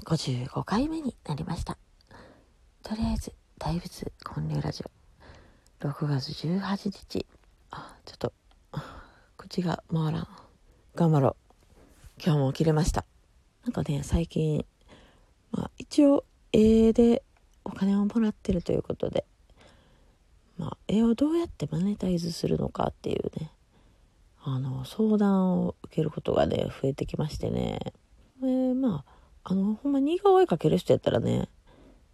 [0.00, 1.78] 55回目になりました。
[2.82, 4.82] とりあえず大仏建立ラジ
[5.82, 5.86] オ。
[5.86, 7.26] 6月18日。
[7.70, 8.32] あちょっと
[9.36, 10.28] 口が回らん。
[10.94, 11.36] 頑張ろう。
[12.24, 13.04] 今日も起きれました。
[13.64, 14.64] なんかね最近
[15.52, 17.22] まあ一応絵で
[17.64, 19.24] お金をもらってるということで
[20.58, 23.50] まあ絵をどうやってマネタイズするのかっていうね
[24.42, 27.92] あの相談を受けることがね増えてきましてね。
[28.42, 29.13] でまあ
[29.44, 31.48] あのほんま似顔絵描ける人やったらね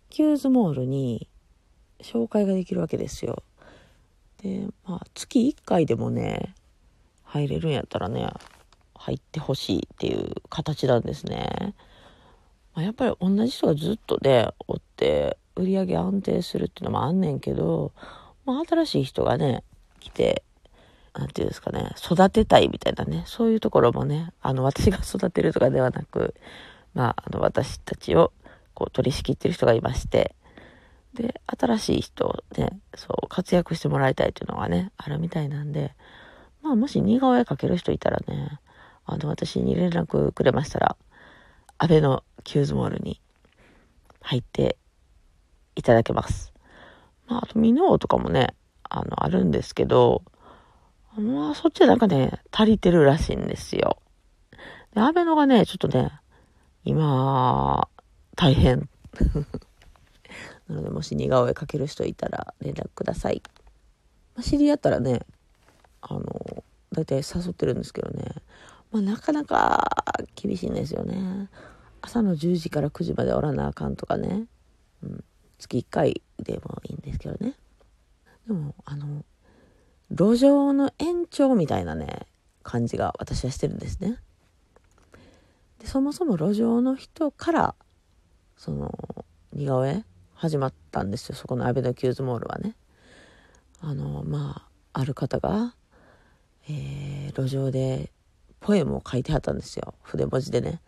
[0.08, 1.28] キューズモールに
[2.00, 3.42] 紹介ができるわけですよ。
[4.42, 6.54] でまあ月1回でもね
[7.22, 8.28] 入れるんやったらね
[8.94, 11.74] 入ってほしいっていう形なんですね、
[12.74, 17.92] まあ、やっぱり同じ人がずっとねおって売り上げ安定するっていうのもあんねんけど、
[18.44, 19.62] まあ、新しい人がね
[20.00, 20.42] 来て
[21.14, 26.34] なんていうんですかね、育てたいみたいなね、そういうところもね、あの、私が育てるとかではなく、
[26.94, 28.32] まあ、あの、私たちを、
[28.74, 30.34] こう、取り仕切ってる人がいまして、
[31.14, 35.94] で、新しい人をね、そう、活躍してもらいたいというのがね、あるみたいなんで、
[36.62, 38.60] まあ、もし似顔絵描ける人いたらね、
[39.04, 40.96] あの、私に連絡くれましたら、
[41.78, 43.20] 安倍のキューズモールに
[44.20, 44.76] 入って
[45.74, 46.52] いただけます。
[47.26, 48.54] まあ、あと、ミノーとかもね、
[48.88, 50.22] あの、あるんですけど、
[51.16, 53.98] まあ、そっちなんかね、足りてるらしいんですよ。
[54.94, 56.12] で、安倍のがね、ちょっとね、
[56.84, 57.88] 今、
[58.36, 58.88] 大変。
[60.68, 63.42] なので、もし似顔絵描ける人いたら連絡ください。
[64.34, 65.26] まあ、知り合ったらね、
[66.00, 68.24] あの、大体誘ってるんですけどね、
[68.90, 71.48] まあ、なかなか厳しいんですよね。
[72.00, 74.46] 朝の10時から9時までおらなあかんとかね。
[75.02, 75.24] うん、
[75.58, 77.54] 月1回でもいいんですけどね。
[78.46, 79.24] でも、あの、
[80.10, 82.26] 路上の延長みたいなね、
[82.62, 84.18] 感じが私はしてるんですね。
[85.90, 87.74] そもそも路上の人から、
[88.56, 88.94] その、
[89.52, 91.34] 似顔絵始まったんですよ。
[91.34, 92.76] そこのアベノキューズモールはね。
[93.80, 95.74] あの、まあ、ある方が、
[96.68, 98.12] えー、路上で
[98.60, 99.94] ポエムを書いてはったんですよ。
[100.02, 100.80] 筆文字でね。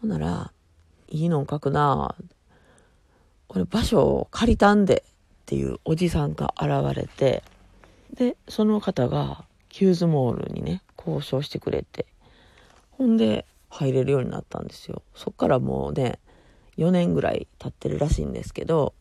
[0.00, 0.52] ほんなら、
[1.08, 2.14] いいの書くな
[3.50, 5.12] 俺場所を借りたんでっ
[5.44, 7.42] ていうおじさんが現れて、
[8.14, 12.06] で、その方がキューズモールにね、交渉してくれて、
[13.00, 15.00] ほんで入れるようになったんですよ。
[15.14, 16.18] そっからもうね、
[16.76, 18.92] 4年ぐらい経ってるらしいんですけど、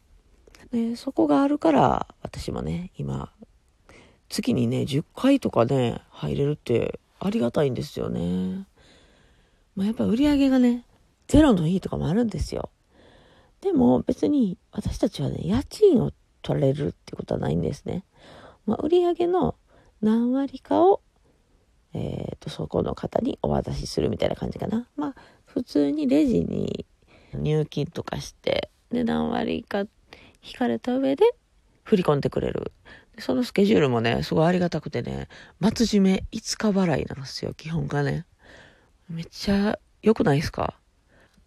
[0.72, 3.30] で、そこがあるから私もね、今、
[4.30, 8.66] 月にね、10回とかね、入れるってありがたいんですよね。
[9.76, 10.86] まあ、やっぱ売り上げがね、
[11.28, 12.70] ゼロの日とかもあるんですよ。
[13.60, 18.06] でも別に私たちはね、家賃を取られるってことはないんですね。
[18.66, 19.56] まあ、売上の
[20.02, 21.02] 何割かを、
[22.50, 24.88] と、そこの方にお渡しするみたいな感じかな。
[24.96, 25.16] まあ、
[25.46, 26.86] 普通にレジに
[27.34, 29.82] 入金とかして、で、何割か
[30.42, 31.24] 引かれた上で
[31.84, 32.72] 振り込んでくれる。
[33.20, 35.28] そのスケジュールもね、すごいありがたくてね、
[35.62, 38.26] 末締め5日払いなんですよ、基本がね。
[39.10, 40.76] めっちゃ良くないですか？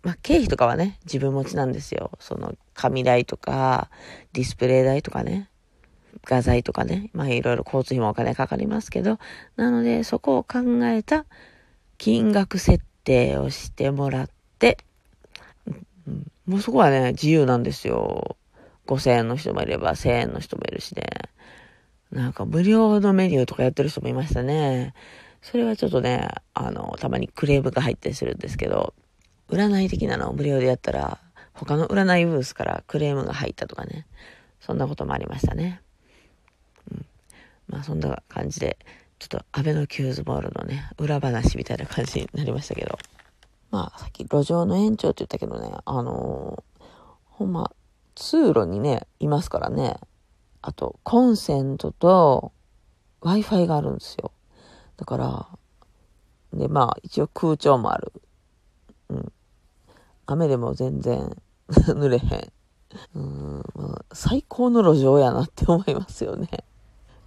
[0.02, 2.10] まあ、経費とかはね、自分持ちなんですよ。
[2.18, 3.88] その、紙代とか、
[4.32, 5.48] ディスプレイ代とかね。
[6.24, 9.18] 画材とかね、まあいろいろ交通費もお金かかりますけど、
[9.56, 11.26] なのでそこを考えた
[11.98, 14.78] 金額設定をしてもらって、
[16.46, 18.36] もうそこはね、自由なんですよ。
[18.86, 21.04] 5000円の人もいれば1000円の人もいるしね。
[22.10, 24.94] なんか無料のメニューとかやってる人もいましたね。
[25.40, 28.94] それはちょっとね、あの、たまにクレームが入ったりするんですけど、
[29.48, 31.18] 占い的なのを無料でやったら、
[31.52, 34.06] 他の占いブースからクレームが入ったとかね。
[34.60, 35.80] そんなこともありましたね。
[37.72, 38.78] まあそんな感じで、
[39.18, 42.98] ちょっとアベノキューズボールのね、裏話みたいな感じになりましたけど。
[43.70, 46.82] まあさっき路上の延長って言ったけどね、あのー、
[47.30, 47.72] ほんま、
[48.14, 49.96] 通路にね、いますからね。
[50.60, 52.52] あと、コンセントと
[53.22, 54.32] Wi-Fi があるんですよ。
[54.98, 55.48] だから、
[56.52, 58.12] で、まあ一応空調もある。
[59.08, 59.32] うん。
[60.26, 61.34] 雨でも全然
[61.70, 62.52] 濡れへん。
[63.14, 66.48] うん、まあ、最高の路上やなって思いますよね。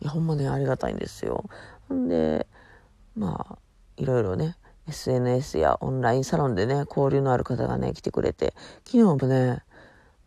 [0.01, 1.49] いや、ほんまね、ありがたいんですよ。
[1.93, 2.47] んで、
[3.15, 3.57] まあ、
[3.97, 4.57] いろいろね、
[4.87, 8.53] SNS やオンラインサロンでね、交流のある方がね、来てくれて、
[8.85, 9.63] 昨日もね、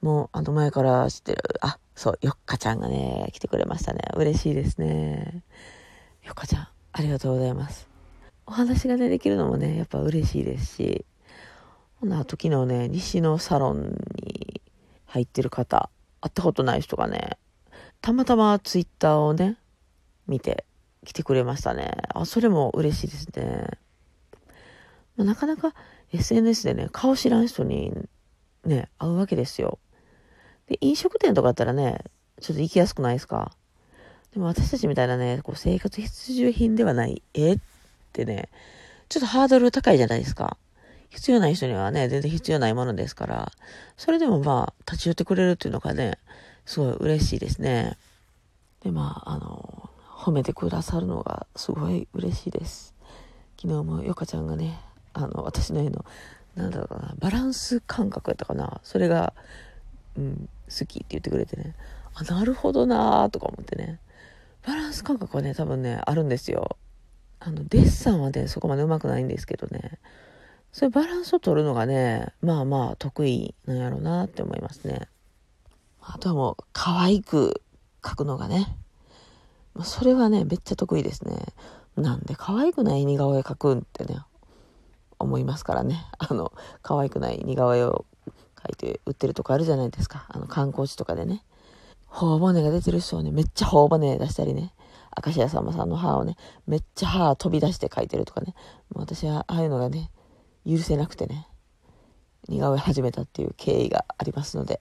[0.01, 4.01] もう、あの前から知ってる、あ、そう、よっかちゃんがね、来てくれましたね。
[4.17, 5.43] 嬉しいですね。
[6.25, 7.89] よっかちゃん、ありがとうございます。
[8.47, 11.05] お話がね、できるのもね、やっぱ嬉しいですし、
[12.01, 14.63] ほんなと昨日ね、西のサロンに
[15.07, 17.39] 入ってる方、会ったことない人がね、
[18.01, 19.57] たまたまツイッターをね、
[20.27, 20.65] 見て
[21.05, 21.93] 来てくれましたね。
[22.15, 23.67] あ、それも嬉しいですね。
[25.17, 25.75] まあ、なかなか
[26.13, 27.93] SNS でね、顔知らん人に
[28.65, 29.79] ね、会うわけですよ。
[30.67, 32.05] で、飲食店とかだったらね、
[32.41, 33.53] ちょっと行きやすくないですか？
[34.33, 37.55] でも私たちみたいなね、こう生活必需品ではない、え？
[37.55, 37.59] っ
[38.13, 38.49] てね、
[39.09, 40.57] ちょっとハードル高いじゃないですか。
[41.09, 43.53] 必要ない人にはね、全然必要ないものですから、
[43.97, 46.19] それでもまあ、立ち寄ってくれるっていうのがね、
[46.69, 47.97] すごい嬉しいですね。
[48.83, 52.95] で、まあ、あの、褒めてくださるのがすごい嬉しいです。
[53.59, 54.79] 昨日もよかちゃんがね、
[55.15, 56.05] あの、私の絵の、
[56.57, 58.83] なんだろうな、バランス感覚やったかな。
[58.85, 59.33] それが、
[60.19, 61.75] うん、好きって言ってくれてね。
[62.13, 63.99] あ、なるほどなーとか思ってね。
[64.67, 66.77] バランス感覚はね、多分ね、あるんですよ。
[67.41, 69.99] あの、デッサンはね、そこまでうまくないんですけどね。
[70.73, 75.09] そういうバランスを取るのがね、まあまあ得意なんやろうなって思いますね。
[76.11, 77.63] あとはもう、可愛く
[78.03, 78.77] 描くのがね。
[79.85, 81.37] それはね、めっちゃ得意ですね。
[81.97, 84.21] なんで可愛くない似顔絵描くんってね、
[85.19, 86.07] 思いますからね。
[86.19, 86.53] あの、
[86.83, 88.07] 可愛くない似顔絵を
[88.57, 90.27] 描いて売ってるとこあるじゃないですか。
[90.29, 91.45] あの、観光地とかでね。
[92.07, 94.75] 頬骨が出てる人をね、めっちゃ頬骨出したりね。
[95.25, 98.55] 明石家さんまさんの歯をね、めっちゃ歯飛び出して描いてるとかね。
[98.95, 100.11] もう私はああいうのがね、
[100.67, 101.49] 許せなくてね、
[102.49, 104.81] 似顔絵始めたっていう経緯がありますので。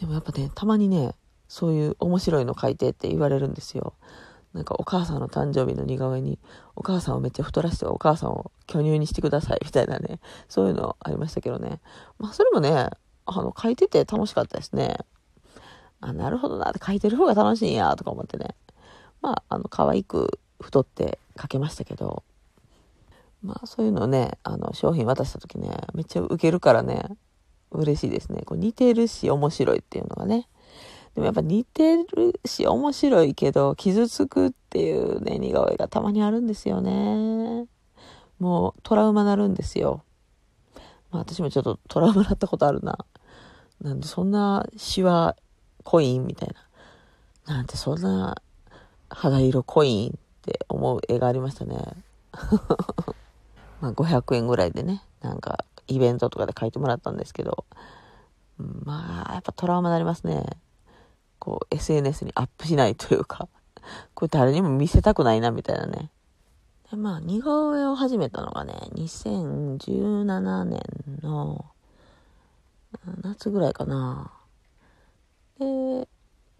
[0.00, 1.14] でもやっぱね、たまにね、
[1.46, 3.92] そういう面白いの描いてって言われるんですよ。
[4.54, 6.38] なんかお母さんの誕生日の似顔絵に、
[6.74, 10.18] お母さんをめっちゃ太らせてお母さんを巨乳にしてくださいみたいなね、
[10.48, 11.80] そういうのありましたけどね。
[12.18, 12.88] まあそれもね、
[13.26, 14.96] あの、書いてて楽しかったですね。
[16.00, 18.54] あ、なるほどなって書いてる方が楽しいんや、とか思ってね。
[19.20, 22.22] まあ、あの、可愛く太って書けましたけど、
[23.42, 27.16] まあそういうのね、あの、商品渡した時ね、めっちゃウケるからね、
[27.72, 28.42] 嬉しいですね。
[28.44, 30.48] こう似てるし面白いっていうのがね。
[31.14, 37.66] でもやっぱ似てるし面白いけど、傷つくっていうね、似顔絵がたまにあるんですよね。
[38.38, 40.02] もうトラウマなるんですよ。
[41.10, 43.04] まあ私もちょっとトラウマなったことあるな。
[43.80, 45.36] なんでそんなシワ
[45.84, 46.48] コインみたい
[47.46, 47.54] な。
[47.54, 48.40] なんてそんな
[49.08, 50.12] 肌色コインっ
[50.42, 51.76] て思う絵がありましたね。
[53.80, 57.64] まあ500円ぐらいでね、なんかイベントとかで書いてもらったんですけど、
[58.58, 60.44] まあやっぱトラウマになりますね。
[61.38, 63.48] こう SNS にアップしないというか、
[64.14, 66.10] これ誰にも見せたくないなみたいなね。
[66.90, 70.82] でまあ似顔絵を始めたのがね、2017年
[71.22, 71.64] の
[73.22, 74.32] 夏ぐらいかな。
[75.58, 76.08] で、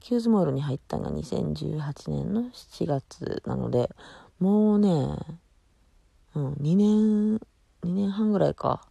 [0.00, 3.90] キューズモールに入ったのが2018年の7月なので、
[4.38, 5.18] もうね、
[6.34, 7.38] うん、2年、
[7.82, 8.89] 2年半ぐらいか。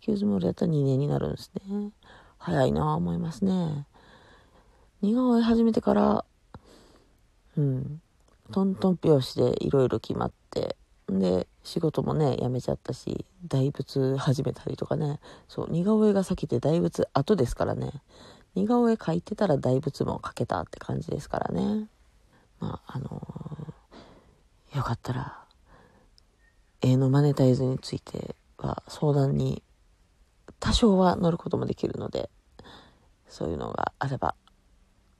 [0.00, 1.90] キューズモールやったら2年になるんですね。
[2.38, 3.86] 早いなぁ思いますね。
[5.02, 6.24] 似顔絵始めてから、
[7.56, 8.00] うん、
[8.52, 10.76] トントン拍子でいろいろ決まって、
[11.08, 17.92] で、仕事もね、辞めちゃったし、大仏始めたりとかね、そう、似顔絵が先で大仏後ですからね、
[18.54, 21.88] 似顔絵描いてたら大仏も描けたって感じですからね。
[22.58, 25.44] まあ、あのー、よかったら、
[26.80, 29.62] 絵のマネタイズについては相談に
[30.60, 32.30] 多少は乗ることもできるので、
[33.28, 34.34] そういうのがあれば、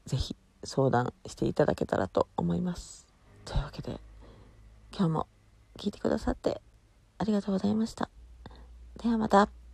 [0.06, 3.06] 是非相談していただけたらと思います。
[3.44, 4.00] というわけで、
[4.92, 5.26] 今日も
[5.78, 6.60] 聞いてくださって
[7.18, 8.10] ありがとうございました。
[9.02, 9.65] ではまた。